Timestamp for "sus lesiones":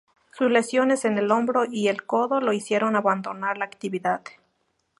0.35-1.05